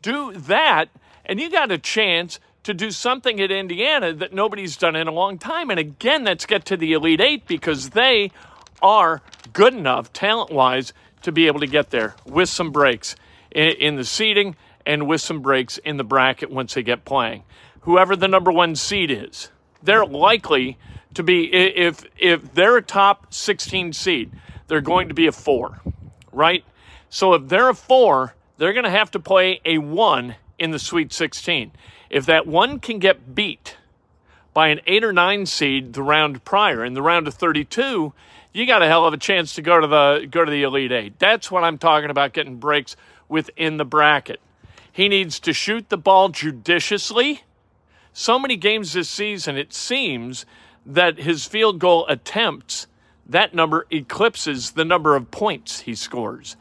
Do 0.00 0.32
that, 0.32 0.90
and 1.26 1.40
you 1.40 1.50
got 1.50 1.72
a 1.72 1.78
chance 1.78 2.38
to 2.62 2.72
do 2.72 2.92
something 2.92 3.40
at 3.40 3.50
Indiana 3.50 4.12
that 4.12 4.32
nobody's 4.32 4.76
done 4.76 4.94
in 4.94 5.08
a 5.08 5.12
long 5.12 5.36
time. 5.36 5.70
And 5.70 5.80
again, 5.80 6.22
let's 6.22 6.46
get 6.46 6.64
to 6.66 6.76
the 6.76 6.92
Elite 6.92 7.20
Eight 7.20 7.48
because 7.48 7.90
they 7.90 8.30
are 8.80 9.22
good 9.52 9.74
enough, 9.74 10.12
talent 10.12 10.52
wise, 10.52 10.92
to 11.24 11.32
be 11.32 11.46
able 11.46 11.60
to 11.60 11.66
get 11.66 11.90
there 11.90 12.14
with 12.24 12.48
some 12.48 12.70
breaks 12.70 13.16
in, 13.50 13.96
the 13.96 14.04
seating 14.04 14.56
and 14.86 15.08
with 15.08 15.20
some 15.20 15.40
breaks 15.40 15.78
in 15.78 15.96
the 15.96 16.04
bracket 16.04 16.50
once 16.50 16.74
they 16.74 16.82
get 16.82 17.04
playing. 17.04 17.42
Whoever 17.80 18.14
the 18.14 18.28
number 18.28 18.52
one 18.52 18.76
seed 18.76 19.10
is, 19.10 19.50
they're 19.82 20.06
likely 20.06 20.78
to 21.14 21.22
be 21.22 21.52
if 21.52 22.04
if 22.18 22.54
they're 22.54 22.76
a 22.76 22.82
top 22.82 23.32
16 23.32 23.92
seed, 23.92 24.32
they're 24.66 24.80
going 24.80 25.08
to 25.08 25.14
be 25.14 25.26
a 25.26 25.32
four, 25.32 25.80
right? 26.32 26.64
So 27.08 27.34
if 27.34 27.48
they're 27.48 27.68
a 27.68 27.74
four, 27.74 28.34
they're 28.58 28.72
going 28.72 28.84
to 28.84 28.90
have 28.90 29.10
to 29.12 29.20
play 29.20 29.60
a 29.64 29.78
one 29.78 30.36
in 30.58 30.70
the 30.70 30.78
Sweet 30.78 31.12
16. 31.12 31.72
If 32.10 32.26
that 32.26 32.46
one 32.46 32.80
can 32.80 32.98
get 32.98 33.34
beat 33.34 33.76
by 34.54 34.68
an 34.68 34.80
eight 34.86 35.04
or 35.04 35.12
nine 35.12 35.44
seed 35.44 35.92
the 35.92 36.02
round 36.02 36.44
prior, 36.44 36.84
in 36.84 36.94
the 36.94 37.02
round 37.02 37.26
of 37.28 37.34
32, 37.34 38.12
you 38.52 38.66
got 38.66 38.82
a 38.82 38.86
hell 38.86 39.04
of 39.04 39.12
a 39.12 39.18
chance 39.18 39.54
to 39.56 39.62
go 39.62 39.80
to 39.80 39.86
the 39.86 40.26
go 40.30 40.44
to 40.44 40.50
the 40.50 40.62
Elite 40.62 40.92
Eight. 40.92 41.18
That's 41.18 41.50
what 41.50 41.64
I'm 41.64 41.76
talking 41.76 42.08
about 42.08 42.32
getting 42.32 42.56
breaks 42.56 42.96
within 43.28 43.76
the 43.76 43.84
bracket. 43.84 44.40
He 44.90 45.08
needs 45.08 45.40
to 45.40 45.52
shoot 45.52 45.88
the 45.88 45.98
ball 45.98 46.28
judiciously. 46.28 47.42
So 48.12 48.38
many 48.38 48.56
games 48.56 48.92
this 48.92 49.10
season, 49.10 49.58
it 49.58 49.74
seems 49.74 50.46
that 50.86 51.18
his 51.18 51.46
field 51.46 51.80
goal 51.80 52.06
attempts, 52.06 52.86
that 53.26 53.54
number 53.54 53.86
eclipses 53.90 54.72
the 54.72 54.84
number 54.84 55.16
of 55.16 55.32
points 55.32 55.80
he 55.80 55.96
scores. 55.96 56.56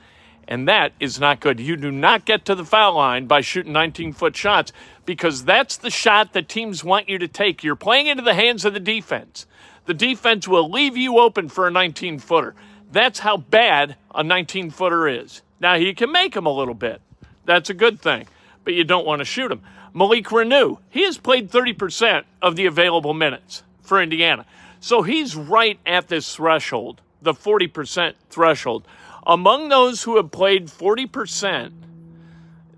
And 0.48 0.68
that 0.68 0.94
is 1.00 1.20
not 1.20 1.40
good. 1.40 1.60
You 1.60 1.76
do 1.76 1.92
not 1.92 2.26
get 2.26 2.46
to 2.46 2.56
the 2.56 2.66
foul 2.66 2.96
line 2.96 3.28
by 3.28 3.42
shooting 3.42 3.74
19 3.74 4.14
foot 4.14 4.36
shots 4.36 4.74
because 5.06 5.46
that's 5.46 5.78
the 5.78 5.90
shot 5.90 6.34
that 6.34 6.50
teams 6.50 6.84
want 6.84 7.10
you 7.10 7.18
to 7.18 7.28
take. 7.28 7.64
You're 7.64 7.76
playing 7.76 8.08
into 8.08 8.24
the 8.24 8.34
hands 8.34 8.66
of 8.66 8.74
the 8.74 8.80
defense. 8.80 9.46
The 9.86 9.94
defense 9.94 10.48
will 10.48 10.70
leave 10.70 10.96
you 10.98 11.20
open 11.20 11.50
for 11.50 11.68
a 11.68 11.72
19 11.72 12.20
footer. 12.20 12.56
That's 12.92 13.20
how 13.20 13.38
bad 13.38 13.96
a 14.14 14.24
19 14.24 14.72
footer 14.72 15.08
is. 15.08 15.42
Now, 15.60 15.78
he 15.78 15.94
can 15.94 16.12
make 16.12 16.34
them 16.34 16.46
a 16.46 16.52
little 16.52 16.74
bit. 16.74 17.02
That's 17.46 17.70
a 17.70 17.74
good 17.74 18.00
thing, 18.00 18.28
but 18.64 18.74
you 18.74 18.84
don't 18.84 19.06
want 19.06 19.20
to 19.20 19.26
shoot 19.26 19.52
him. 19.52 19.62
Malik 19.94 20.26
Reneau, 20.26 20.80
he 20.90 21.04
has 21.04 21.18
played 21.18 21.52
30% 21.52 22.24
of 22.42 22.56
the 22.56 22.66
available 22.66 23.14
minutes 23.14 23.64
for 23.82 24.02
Indiana. 24.02 24.46
So 24.80 25.02
he's 25.02 25.36
right 25.36 25.80
at 25.86 26.08
this 26.08 26.36
threshold, 26.36 27.02
the 27.22 27.34
40% 27.34 28.14
threshold. 28.30 28.86
Among 29.26 29.70
those 29.70 30.04
who 30.04 30.18
have 30.18 30.32
played 30.32 30.68
40%, 30.68 31.72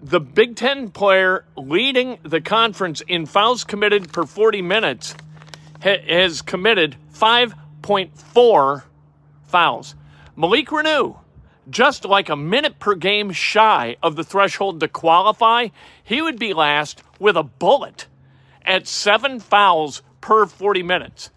the 0.01 0.19
Big 0.19 0.55
Ten 0.55 0.91
player 0.91 1.45
leading 1.57 2.19
the 2.21 2.41
conference 2.41 3.01
in 3.07 3.25
fouls 3.25 3.63
committed 3.63 4.13
per 4.13 4.25
40 4.25 4.61
minutes 4.61 5.15
ha- 5.81 6.03
has 6.07 6.43
committed 6.43 6.97
5.4 7.13 8.83
fouls. 9.47 9.95
Malik 10.35 10.67
Reneau, 10.67 11.19
just 11.69 12.05
like 12.05 12.29
a 12.29 12.35
minute 12.35 12.77
per 12.77 12.93
game 12.93 13.31
shy 13.31 13.95
of 14.03 14.15
the 14.15 14.23
threshold 14.23 14.79
to 14.81 14.87
qualify, 14.87 15.69
he 16.03 16.21
would 16.21 16.37
be 16.37 16.53
last 16.53 17.01
with 17.19 17.35
a 17.35 17.43
bullet 17.43 18.05
at 18.63 18.87
seven 18.87 19.39
fouls 19.39 20.03
per 20.21 20.45
40 20.45 20.83
minutes. 20.83 21.31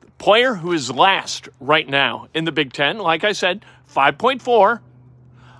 The 0.00 0.10
player 0.12 0.54
who 0.54 0.72
is 0.72 0.90
last 0.90 1.50
right 1.60 1.88
now 1.88 2.28
in 2.32 2.44
the 2.44 2.52
Big 2.52 2.72
Ten, 2.72 2.96
like 2.98 3.24
I 3.24 3.32
said, 3.32 3.64
5.4. 3.94 4.80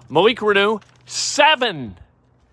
Malik 0.08 0.38
Reneau, 0.38 0.82
seven. 1.06 1.98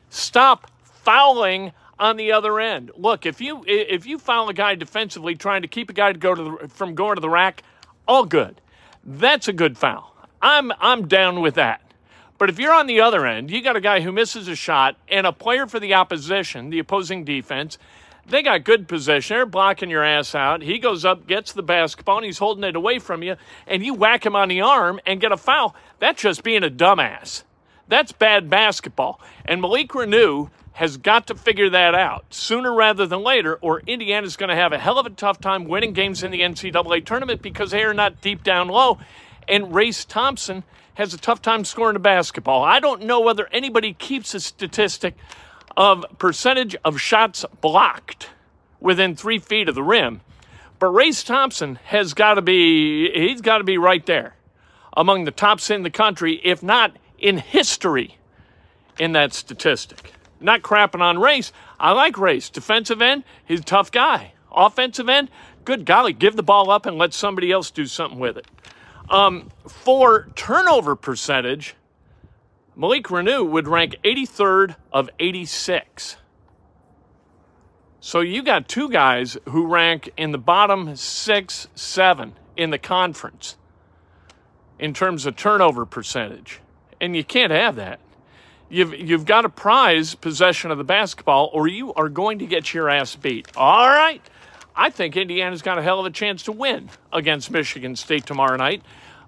Stop 0.09 0.69
fouling 0.83 1.71
on 1.99 2.17
the 2.17 2.31
other 2.31 2.59
end. 2.59 2.91
Look, 2.95 3.25
if 3.25 3.41
you 3.41 3.63
if 3.67 4.05
you 4.05 4.17
foul 4.17 4.49
a 4.49 4.53
guy 4.53 4.75
defensively 4.75 5.35
trying 5.35 5.61
to 5.61 5.67
keep 5.67 5.89
a 5.89 5.93
guy 5.93 6.11
to 6.11 6.19
go 6.19 6.35
to 6.35 6.43
the, 6.43 6.67
from 6.67 6.95
going 6.95 7.15
to 7.15 7.21
the 7.21 7.29
rack, 7.29 7.63
all 8.07 8.25
good. 8.25 8.59
That's 9.03 9.47
a 9.47 9.53
good 9.53 9.77
foul. 9.77 10.15
I'm 10.41 10.71
I'm 10.79 11.07
down 11.07 11.41
with 11.41 11.55
that. 11.55 11.81
But 12.37 12.49
if 12.49 12.57
you're 12.57 12.73
on 12.73 12.87
the 12.87 13.01
other 13.01 13.27
end, 13.27 13.51
you 13.51 13.61
got 13.61 13.75
a 13.75 13.81
guy 13.81 14.01
who 14.01 14.11
misses 14.11 14.47
a 14.47 14.55
shot 14.55 14.97
and 15.07 15.27
a 15.27 15.31
player 15.31 15.67
for 15.67 15.79
the 15.79 15.93
opposition, 15.93 16.71
the 16.71 16.79
opposing 16.79 17.23
defense, 17.23 17.77
they 18.31 18.41
got 18.41 18.63
good 18.63 18.87
position. 18.87 19.35
They're 19.35 19.45
blocking 19.45 19.89
your 19.89 20.03
ass 20.03 20.33
out. 20.33 20.61
He 20.61 20.79
goes 20.79 21.05
up, 21.05 21.27
gets 21.27 21.51
the 21.51 21.63
basketball, 21.63 22.17
and 22.17 22.25
he's 22.25 22.39
holding 22.39 22.63
it 22.63 22.75
away 22.75 22.99
from 22.99 23.21
you, 23.21 23.35
and 23.67 23.85
you 23.85 23.93
whack 23.93 24.25
him 24.25 24.35
on 24.35 24.49
the 24.49 24.61
arm 24.61 24.99
and 25.05 25.21
get 25.21 25.31
a 25.31 25.37
foul. 25.37 25.75
That's 25.99 26.21
just 26.21 26.43
being 26.43 26.63
a 26.63 26.69
dumbass. 26.69 27.43
That's 27.87 28.11
bad 28.11 28.49
basketball. 28.49 29.19
And 29.45 29.61
Malik 29.61 29.89
Reneau 29.89 30.49
has 30.73 30.97
got 30.97 31.27
to 31.27 31.35
figure 31.35 31.69
that 31.69 31.93
out 31.93 32.33
sooner 32.33 32.73
rather 32.73 33.05
than 33.05 33.21
later, 33.21 33.55
or 33.57 33.81
Indiana's 33.81 34.37
going 34.37 34.49
to 34.49 34.55
have 34.55 34.71
a 34.71 34.79
hell 34.79 34.97
of 34.97 35.05
a 35.05 35.09
tough 35.09 35.39
time 35.39 35.65
winning 35.65 35.93
games 35.93 36.23
in 36.23 36.31
the 36.31 36.39
NCAA 36.39 37.05
tournament 37.05 37.41
because 37.41 37.71
they 37.71 37.83
are 37.83 37.93
not 37.93 38.21
deep 38.21 38.43
down 38.43 38.69
low. 38.69 38.97
And 39.47 39.75
Race 39.75 40.05
Thompson 40.05 40.63
has 40.93 41.13
a 41.13 41.17
tough 41.17 41.41
time 41.41 41.65
scoring 41.65 41.95
a 41.95 41.99
basketball. 41.99 42.63
I 42.63 42.79
don't 42.79 43.03
know 43.03 43.19
whether 43.19 43.47
anybody 43.51 43.93
keeps 43.93 44.33
a 44.33 44.39
statistic 44.39 45.15
of 45.77 46.05
percentage 46.17 46.75
of 46.83 46.99
shots 46.99 47.45
blocked 47.61 48.29
within 48.79 49.15
three 49.15 49.39
feet 49.39 49.69
of 49.69 49.75
the 49.75 49.83
rim, 49.83 50.21
but 50.79 50.87
Race 50.87 51.23
Thompson 51.23 51.75
has 51.85 52.13
got 52.13 52.35
to 52.35 52.41
be, 52.41 53.11
he's 53.11 53.41
got 53.41 53.59
to 53.59 53.63
be 53.63 53.77
right 53.77 54.05
there 54.05 54.35
among 54.97 55.25
the 55.25 55.31
tops 55.31 55.69
in 55.69 55.83
the 55.83 55.89
country, 55.89 56.41
if 56.43 56.61
not 56.63 56.95
in 57.19 57.37
history, 57.37 58.17
in 58.99 59.13
that 59.13 59.33
statistic. 59.33 60.13
Not 60.39 60.63
crapping 60.63 61.01
on 61.01 61.19
Race. 61.19 61.53
I 61.79 61.91
like 61.91 62.17
Race. 62.17 62.49
Defensive 62.49 63.01
end, 63.01 63.23
he's 63.45 63.59
a 63.59 63.63
tough 63.63 63.91
guy. 63.91 64.33
Offensive 64.51 65.07
end, 65.07 65.29
good 65.63 65.85
golly, 65.85 66.13
give 66.13 66.35
the 66.35 66.43
ball 66.43 66.71
up 66.71 66.85
and 66.85 66.97
let 66.97 67.13
somebody 67.13 67.51
else 67.51 67.71
do 67.71 67.85
something 67.85 68.19
with 68.19 68.37
it. 68.37 68.47
Um, 69.09 69.49
for 69.67 70.29
turnover 70.35 70.95
percentage, 70.95 71.75
Malik 72.75 73.05
Reneau 73.05 73.47
would 73.47 73.67
rank 73.67 73.95
83rd 74.03 74.75
of 74.93 75.09
86. 75.19 76.17
So 77.99 78.21
you 78.21 78.41
got 78.41 78.67
two 78.67 78.89
guys 78.89 79.37
who 79.49 79.67
rank 79.67 80.11
in 80.17 80.31
the 80.31 80.37
bottom 80.37 80.95
six, 80.95 81.67
seven 81.75 82.33
in 82.57 82.71
the 82.71 82.79
conference 82.79 83.57
in 84.79 84.93
terms 84.93 85.25
of 85.25 85.35
turnover 85.35 85.85
percentage. 85.85 86.59
And 86.99 87.15
you 87.15 87.23
can't 87.23 87.51
have 87.51 87.75
that. 87.75 87.99
You've, 88.69 88.93
you've 88.93 89.25
got 89.25 89.41
to 89.41 89.49
prize 89.49 90.15
possession 90.15 90.71
of 90.71 90.77
the 90.77 90.83
basketball 90.83 91.51
or 91.53 91.67
you 91.67 91.93
are 91.93 92.09
going 92.09 92.39
to 92.39 92.45
get 92.45 92.73
your 92.73 92.89
ass 92.89 93.15
beat. 93.15 93.47
All 93.55 93.89
right. 93.89 94.21
I 94.75 94.89
think 94.89 95.17
Indiana's 95.17 95.61
got 95.61 95.77
a 95.77 95.81
hell 95.81 95.99
of 95.99 96.05
a 96.05 96.09
chance 96.09 96.43
to 96.43 96.51
win 96.51 96.89
against 97.11 97.51
Michigan 97.51 97.95
State 97.95 98.25
tomorrow 98.25 98.55
night. 98.55 98.81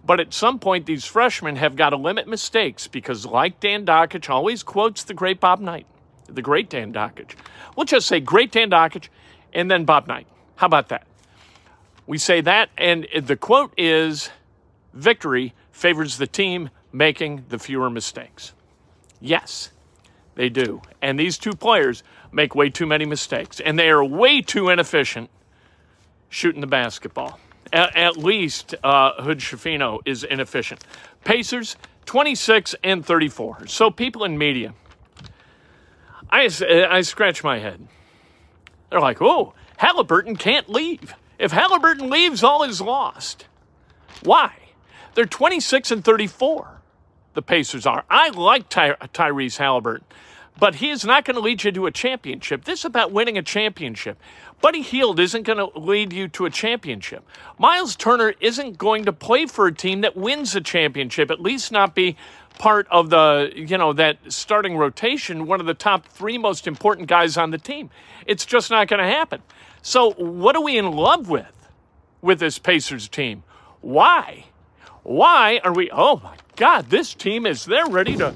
But 0.05 0.19
at 0.19 0.33
some 0.33 0.59
point, 0.59 0.85
these 0.85 1.05
freshmen 1.05 1.55
have 1.55 1.75
got 1.75 1.91
to 1.91 1.97
limit 1.97 2.27
mistakes 2.27 2.87
because, 2.87 3.25
like 3.25 3.59
Dan 3.59 3.85
Dakich 3.85 4.29
always 4.29 4.61
quotes 4.61 5.03
the 5.03 5.13
great 5.13 5.39
Bob 5.39 5.59
Knight, 5.59 5.85
the 6.27 6.41
great 6.41 6.69
Dan 6.69 6.91
Dakich. 6.91 7.35
We'll 7.75 7.85
just 7.85 8.07
say 8.07 8.19
great 8.19 8.51
Dan 8.51 8.69
Dakich 8.69 9.07
and 9.53 9.71
then 9.71 9.85
Bob 9.85 10.07
Knight. 10.07 10.27
How 10.57 10.67
about 10.67 10.89
that? 10.89 11.07
We 12.05 12.17
say 12.17 12.41
that, 12.41 12.69
and 12.77 13.07
the 13.17 13.37
quote 13.37 13.73
is 13.77 14.29
victory 14.93 15.53
favors 15.71 16.17
the 16.17 16.27
team 16.27 16.69
making 16.91 17.45
the 17.47 17.57
fewer 17.57 17.89
mistakes. 17.89 18.51
Yes, 19.21 19.71
they 20.35 20.49
do. 20.49 20.81
And 21.01 21.17
these 21.17 21.37
two 21.37 21.53
players 21.53 22.03
make 22.31 22.55
way 22.55 22.69
too 22.69 22.85
many 22.85 23.05
mistakes, 23.05 23.61
and 23.61 23.79
they 23.79 23.89
are 23.89 24.03
way 24.03 24.41
too 24.41 24.67
inefficient 24.67 25.29
shooting 26.27 26.59
the 26.61 26.67
basketball. 26.67 27.39
At, 27.73 27.97
at 27.97 28.17
least 28.17 28.75
uh, 28.83 29.23
Hood 29.23 29.39
Schifino 29.39 30.01
is 30.05 30.23
inefficient. 30.25 30.85
Pacers, 31.25 31.77
26 32.05 32.75
and 32.83 33.05
34. 33.05 33.67
So 33.67 33.91
people 33.91 34.25
in 34.25 34.37
media, 34.39 34.75
I, 36.29 36.49
I 36.89 37.01
scratch 37.01 37.43
my 37.43 37.59
head. 37.59 37.87
They're 38.91 39.01
like, 39.01 39.21
oh, 39.21 39.53
Halliburton 39.77 40.37
can't 40.37 40.69
leave. 40.69 41.15
If 41.39 41.51
Halliburton 41.53 42.09
leaves, 42.09 42.43
all 42.43 42.63
is 42.63 42.81
lost. 42.81 43.47
Why? 44.23 44.53
They're 45.15 45.25
26 45.25 45.91
and 45.91 46.05
34, 46.05 46.81
the 47.35 47.41
Pacers 47.43 47.85
are. 47.85 48.05
I 48.09 48.29
like 48.29 48.69
Ty- 48.69 48.95
Tyrese 49.13 49.57
Halliburton, 49.57 50.05
but 50.59 50.75
he 50.75 50.89
is 50.89 51.03
not 51.03 51.25
going 51.25 51.35
to 51.35 51.41
lead 51.41 51.63
you 51.63 51.71
to 51.71 51.85
a 51.85 51.91
championship. 51.91 52.65
This 52.65 52.79
is 52.79 52.85
about 52.85 53.11
winning 53.11 53.37
a 53.37 53.41
championship. 53.41 54.19
Buddy 54.61 54.81
Hield 54.81 55.19
isn't 55.19 55.43
going 55.43 55.57
to 55.57 55.77
lead 55.77 56.13
you 56.13 56.27
to 56.29 56.45
a 56.45 56.49
championship. 56.49 57.27
Miles 57.57 57.95
Turner 57.95 58.33
isn't 58.39 58.77
going 58.77 59.05
to 59.05 59.13
play 59.13 59.45
for 59.45 59.67
a 59.67 59.73
team 59.73 60.01
that 60.01 60.15
wins 60.15 60.55
a 60.55 60.61
championship, 60.61 61.31
at 61.31 61.41
least 61.41 61.71
not 61.71 61.95
be 61.95 62.15
part 62.59 62.87
of 62.89 63.09
the, 63.09 63.51
you 63.55 63.77
know, 63.77 63.93
that 63.93 64.17
starting 64.29 64.77
rotation, 64.77 65.47
one 65.47 65.59
of 65.59 65.65
the 65.65 65.73
top 65.73 66.07
three 66.07 66.37
most 66.37 66.67
important 66.67 67.07
guys 67.07 67.35
on 67.35 67.51
the 67.51 67.57
team. 67.57 67.89
It's 68.25 68.45
just 68.45 68.69
not 68.69 68.87
going 68.87 69.01
to 69.01 69.09
happen. 69.09 69.41
So, 69.81 70.11
what 70.13 70.55
are 70.55 70.63
we 70.63 70.77
in 70.77 70.91
love 70.91 71.29
with 71.29 71.67
with 72.21 72.39
this 72.39 72.57
Pacers 72.59 73.09
team? 73.09 73.43
Why? 73.81 74.45
Why 75.03 75.59
are 75.63 75.73
we, 75.73 75.89
oh 75.91 76.21
my 76.23 76.35
God, 76.55 76.89
this 76.89 77.13
team 77.13 77.45
is, 77.45 77.65
they're 77.65 77.87
ready 77.87 78.15
to, 78.17 78.33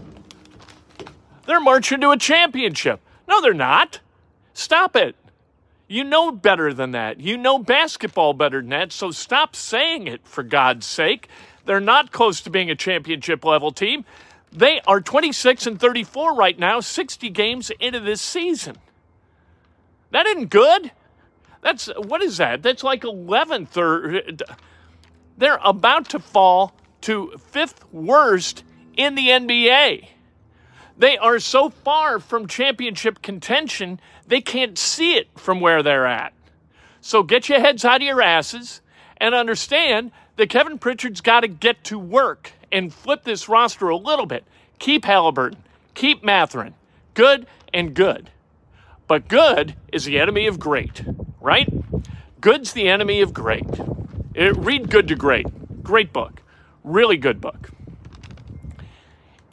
they're 1.47 1.60
marching 1.60 2.01
to 2.01 2.12
a 2.12 2.17
championship. 2.17 2.99
No, 3.27 3.41
they're 3.41 3.53
not. 3.53 4.01
Stop 4.53 4.95
it. 4.95 5.15
You 5.88 6.03
know 6.03 6.31
better 6.31 6.73
than 6.73 6.91
that. 6.91 7.19
You 7.19 7.38
know 7.38 7.57
basketball 7.57 8.33
better 8.33 8.60
than 8.60 8.69
that. 8.69 8.91
So 8.91 9.12
stop 9.12 9.55
saying 9.55 10.07
it, 10.07 10.27
for 10.27 10.43
God's 10.43 10.86
sake. 10.86 11.29
They're 11.65 11.79
not 11.79 12.12
close 12.12 12.41
to 12.41 12.49
being 12.49 12.69
a 12.69 12.75
championship 12.75 13.45
level 13.45 13.71
team. 13.71 14.05
They 14.51 14.81
are 14.86 15.01
26 15.01 15.67
and 15.67 15.79
34 15.79 16.36
right 16.36 16.57
now, 16.57 16.79
60 16.81 17.29
games 17.29 17.71
into 17.79 17.99
this 17.99 18.21
season. 18.21 18.77
That 20.12 20.25
isn't 20.25 20.49
good. 20.49 20.91
That's, 21.62 21.88
what 21.97 22.21
is 22.21 22.38
that? 22.38 22.62
That's 22.62 22.83
like 22.83 23.01
11th 23.03 23.77
or, 23.77 24.21
they're 25.38 25.60
about 25.63 26.10
to 26.10 26.19
fall 26.19 26.73
to 27.01 27.39
fifth 27.51 27.86
worst 27.93 28.63
in 28.95 29.15
the 29.15 29.27
NBA. 29.27 30.07
They 30.97 31.17
are 31.17 31.39
so 31.39 31.69
far 31.69 32.19
from 32.19 32.47
championship 32.47 33.21
contention, 33.21 33.99
they 34.25 34.41
can't 34.41 34.77
see 34.77 35.15
it 35.15 35.27
from 35.36 35.60
where 35.60 35.83
they're 35.83 36.07
at. 36.07 36.33
So 37.01 37.23
get 37.23 37.49
your 37.49 37.60
heads 37.60 37.86
out 37.86 38.01
of 38.01 38.07
your 38.07 38.21
asses 38.21 38.81
and 39.17 39.36
understand 39.36 40.12
that 40.38 40.49
Kevin 40.49 40.79
Pritchard's 40.79 41.21
got 41.21 41.41
to 41.41 41.47
get 41.47 41.83
to 41.86 41.99
work 41.99 42.53
and 42.71 42.93
flip 42.93 43.23
this 43.23 43.47
roster 43.47 43.89
a 43.89 43.97
little 43.97 44.25
bit. 44.25 44.43
Keep 44.79 45.05
Halliburton, 45.05 45.63
keep 45.93 46.23
Mathurin, 46.23 46.73
Good 47.13 47.47
and 47.73 47.95
good. 47.95 48.29
But 49.07 49.27
good 49.27 49.75
is 49.91 50.05
the 50.05 50.19
enemy 50.19 50.45
of 50.45 50.60
great, 50.60 51.03
right? 51.41 51.67
Good's 52.39 52.73
the 52.73 52.88
enemy 52.88 53.21
of 53.21 53.33
great. 53.33 53.65
It, 54.36 54.55
read 54.55 54.91
Good 54.91 55.07
to 55.07 55.15
Great. 55.15 55.47
Great 55.81 56.13
book. 56.13 56.43
Really 56.83 57.17
good 57.17 57.41
book. 57.41 57.71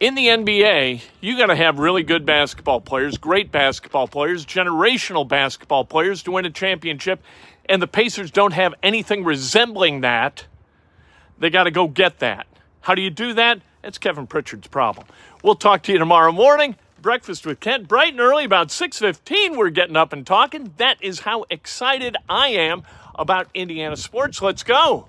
In 0.04 0.14
the 0.14 0.26
NBA, 0.26 1.00
you 1.22 1.38
got 1.38 1.46
to 1.46 1.56
have 1.56 1.78
really 1.78 2.02
good 2.02 2.26
basketball 2.26 2.82
players, 2.82 3.16
great 3.16 3.50
basketball 3.50 4.06
players, 4.06 4.44
generational 4.44 5.26
basketball 5.26 5.86
players 5.86 6.22
to 6.24 6.32
win 6.32 6.44
a 6.44 6.50
championship. 6.50 7.22
And 7.70 7.80
the 7.80 7.86
Pacers 7.86 8.30
don't 8.30 8.52
have 8.52 8.74
anything 8.82 9.24
resembling 9.24 10.02
that. 10.02 10.44
They 11.38 11.48
got 11.48 11.64
to 11.64 11.70
go 11.70 11.88
get 11.88 12.18
that. 12.18 12.46
How 12.82 12.94
do 12.94 13.00
you 13.00 13.08
do 13.08 13.32
that? 13.32 13.62
That's 13.80 13.96
Kevin 13.96 14.26
Pritchard's 14.26 14.66
problem. 14.66 15.06
We'll 15.42 15.54
talk 15.54 15.82
to 15.84 15.92
you 15.92 15.98
tomorrow 15.98 16.32
morning. 16.32 16.76
Breakfast 17.00 17.46
with 17.46 17.60
Kent, 17.60 17.88
bright 17.88 18.12
and 18.12 18.20
early, 18.20 18.44
about 18.44 18.68
6.15, 18.68 19.56
we're 19.56 19.70
getting 19.70 19.96
up 19.96 20.12
and 20.12 20.26
talking. 20.26 20.74
That 20.76 20.98
is 21.00 21.20
how 21.20 21.46
excited 21.48 22.18
I 22.28 22.48
am 22.48 22.82
about 23.14 23.48
Indiana 23.54 23.96
sports. 23.96 24.42
Let's 24.42 24.64
go. 24.64 25.08